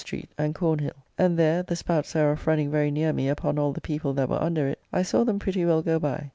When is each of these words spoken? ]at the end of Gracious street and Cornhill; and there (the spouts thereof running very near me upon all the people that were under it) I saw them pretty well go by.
]at 0.01 0.05
the 0.07 0.13
end 0.13 0.13
of 0.15 0.17
Gracious 0.17 0.29
street 0.33 0.43
and 0.43 0.55
Cornhill; 0.55 1.05
and 1.19 1.37
there 1.37 1.61
(the 1.61 1.75
spouts 1.75 2.13
thereof 2.13 2.47
running 2.47 2.71
very 2.71 2.89
near 2.89 3.13
me 3.13 3.29
upon 3.29 3.59
all 3.59 3.71
the 3.71 3.79
people 3.81 4.13
that 4.13 4.29
were 4.29 4.41
under 4.41 4.67
it) 4.67 4.79
I 4.91 5.03
saw 5.03 5.23
them 5.23 5.37
pretty 5.37 5.63
well 5.63 5.83
go 5.83 5.99
by. 5.99 6.29